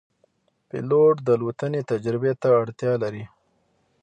[0.69, 3.25] پیلوټ د الوتنې تجربې ته اړتیا لري.